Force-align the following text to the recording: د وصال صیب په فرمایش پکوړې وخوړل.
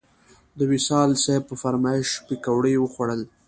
د 0.57 0.59
وصال 0.71 1.09
صیب 1.23 1.41
په 1.49 1.55
فرمایش 1.63 2.09
پکوړې 2.27 2.73
وخوړل. 2.79 3.21